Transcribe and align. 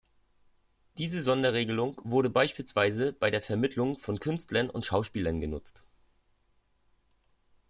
Diese 0.97 1.21
Sonderregelung 1.21 2.01
wurde 2.03 2.31
beispielsweise 2.31 3.13
bei 3.13 3.29
der 3.29 3.43
Vermittlung 3.43 3.99
von 3.99 4.19
Künstlern 4.19 4.67
und 4.71 4.83
Schauspielern 4.83 5.39
genutzt. 5.39 5.83